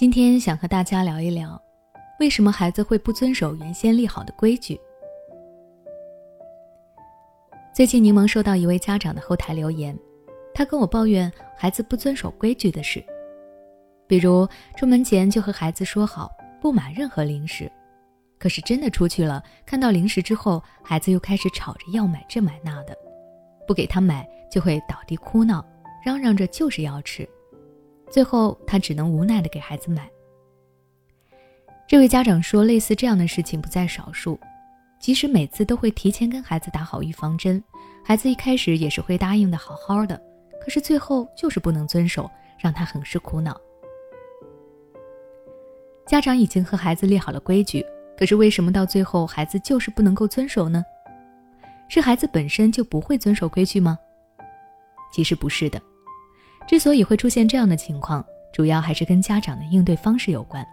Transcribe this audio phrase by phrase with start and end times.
[0.00, 1.60] 今天想和大家聊一聊，
[2.20, 4.80] 为什么孩子会不遵守原先立好的规矩。
[7.74, 9.94] 最近柠檬收到一位家长的后台留言，
[10.54, 13.04] 他跟我抱怨孩子不遵守规矩的事，
[14.06, 16.30] 比如出门前就和孩子说好
[16.62, 17.70] 不买任何零食，
[18.38, 22.96] 可是真的出去了，看到零食之后，孩子又开始吵着要买这买那的，
[23.66, 25.62] 不给他买就会倒地哭闹，
[26.02, 27.28] 嚷嚷着就是要吃，
[28.10, 30.10] 最后他只能无奈的给孩子买。
[31.86, 34.38] 这位家长说，类似这样的事情不在少数。
[34.98, 37.62] 即使每次都会提前跟孩子打好预防针，
[38.04, 40.20] 孩子一开始也是会答应的好好的，
[40.62, 43.58] 可是最后就是不能遵守，让他很是苦恼。
[46.06, 47.82] 家长已经和孩子立好了规矩，
[48.14, 50.84] 可是为什么到最后孩子就是不能够遵守呢？
[51.88, 53.98] 是孩子本身就不会遵守规矩吗？
[55.10, 55.80] 其实不是的，
[56.70, 60.64] 之所以会出现这样的情况，主要还是跟家长的应对方式有关。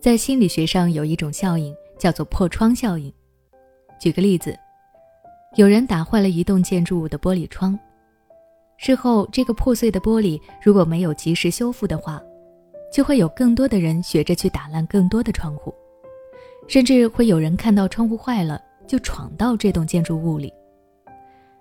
[0.00, 1.76] 在心理学上有一种效应。
[1.96, 3.10] 叫做破窗效应。
[4.00, 4.58] 举个例子，
[5.54, 7.78] 有人打坏了一栋建筑物的玻璃窗，
[8.76, 12.20] 事后这个破碎的玻璃如果没有及时修复的话，
[12.92, 15.72] 就会有更多的人学着去打烂更多的窗户，
[16.66, 20.52] 甚至会有人看到窗户坏了就闯到这栋建筑物里。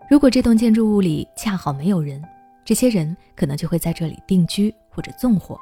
[0.10, 2.22] 如果这栋建筑物里恰好没有人，
[2.66, 5.60] 这些人可能就会在这里定居或者纵火。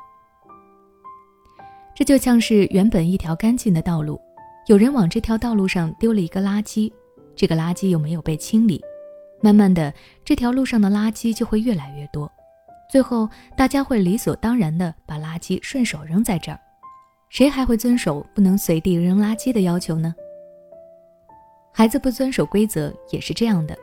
[1.95, 4.19] 这就像是原本一条干净的道路。
[4.67, 6.91] 有人往这条道路上丢了一个垃圾，
[7.35, 8.79] 这个垃圾又没有被清理，
[9.41, 9.91] 慢慢的，
[10.23, 12.31] 这条路上的垃圾就会越来越多，
[12.89, 16.59] 最后大家会理所当然的把垃圾顺手扔在这儿，
[17.29, 20.13] 谁还会遵守不能随地扔垃圾的要求呢？
[21.73, 23.75] 孩子不遵守规则也是这样的，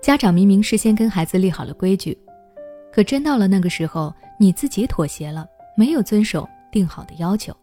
[0.00, 2.16] 家长明明事先跟孩子立好了规矩，
[2.92, 5.46] 可真到了那个时候，你自己妥协了，
[5.76, 7.54] 没有遵守定好的要求，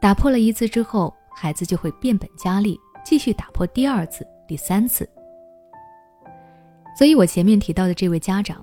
[0.00, 1.14] 打破了一次之后。
[1.32, 5.08] 孩子就会变本加厉，继续打破第二次、第三次。
[6.98, 8.62] 所以我前面提到的这位家长，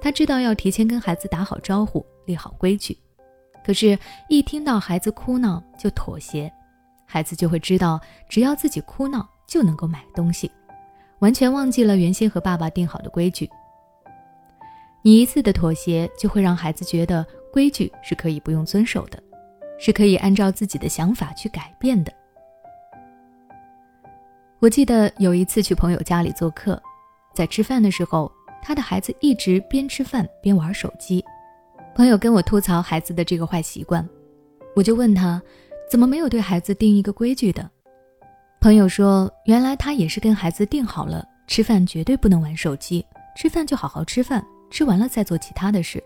[0.00, 2.98] 他知道要提前跟孩子打好招呼、立好规矩，
[3.64, 3.96] 可是，
[4.28, 6.50] 一听到孩子哭闹就妥协，
[7.04, 10.50] 孩子就会知道，只要自己哭闹就能够买东西，
[11.20, 13.48] 完全忘记了原先和爸爸定好的规矩。
[15.02, 19.22] 你一次的妥协，就会让孩子觉得规矩是可以不用遵守的。
[19.78, 22.10] 是可以按照自己的想法去改变的。
[24.58, 26.80] 我记得有一次去朋友家里做客，
[27.34, 28.32] 在吃饭的时候，
[28.62, 31.22] 他的孩子一直边吃饭边玩手机。
[31.94, 34.08] 朋友跟我吐槽孩子的这个坏习惯，
[34.74, 35.42] 我就问他，
[35.90, 37.70] 怎么没有对孩子定一个规矩的？
[38.66, 43.06] 朋友说，原来他也是跟孩子定好了，吃饭绝对不能玩手机，
[43.36, 46.02] 吃饭就好好吃饭，吃完了再做其他的事。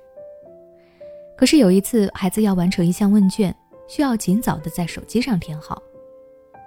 [1.38, 3.54] 可是有一次，孩子要完成一项问卷。
[3.88, 5.80] 需要尽早的在手机上填好。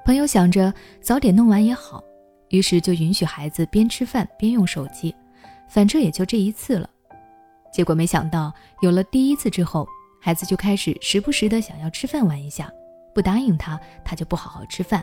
[0.03, 2.03] 朋友想着早点弄完也好，
[2.49, 5.15] 于是就允许孩子边吃饭边用手机，
[5.69, 6.89] 反正也就这一次了。
[7.71, 8.51] 结果没想到，
[8.81, 9.87] 有了第一次之后，
[10.19, 12.67] 孩子就开始时不时的想要吃饭玩一下，
[13.13, 14.99] 不答应他，他就不好好吃饭。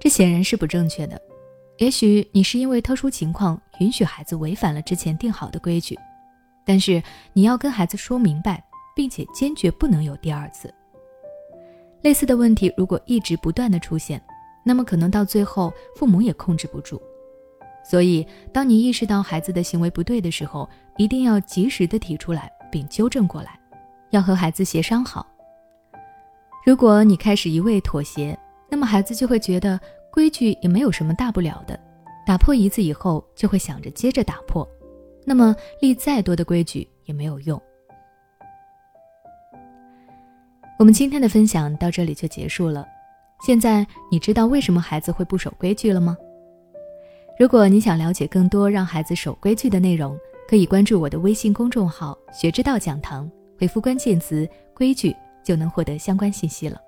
[0.00, 1.20] 这显然是不正确的。
[1.78, 5.96] 也许你是因为特殊情况允许孩子违反了之前定好的规矩，
[6.64, 7.00] 但是
[7.32, 8.64] 你要跟孩子说明白。
[8.92, 10.72] 并且坚决不能有第二次。
[12.02, 14.20] 类似的问题如果一直不断的出现，
[14.62, 17.00] 那么可能到最后父母也控制不住。
[17.82, 20.68] 所以，当你意识到孩子的行为不对的时候，
[20.98, 23.58] 一定要及时的提出来并纠正过来，
[24.10, 25.26] 要和孩子协商好。
[26.66, 28.38] 如果你开始一味妥协，
[28.70, 29.78] 那么孩子就会觉得
[30.12, 31.78] 规矩也没有什么大不了的，
[32.24, 34.66] 打破一次以后就会想着接着打破，
[35.24, 37.60] 那么立再多的规矩也没有用。
[40.78, 42.86] 我们今天的分享到这里就结束了。
[43.44, 46.16] 现在你知道为什么孩子会不守规矩了吗？
[47.38, 55.14] 如果你想了解更多让孩子守规矩的内容，可以关注我的微信公众号“学之道讲堂”，回复关键词“规矩”
[55.44, 56.80] 就能获得相关信息了。